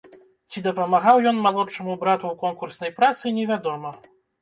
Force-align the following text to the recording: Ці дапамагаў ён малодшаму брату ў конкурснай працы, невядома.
Ці 0.53 0.63
дапамагаў 0.67 1.21
ён 1.33 1.37
малодшаму 1.45 1.99
брату 2.07 2.25
ў 2.33 2.41
конкурснай 2.47 2.91
працы, 2.99 3.39
невядома. 3.41 3.99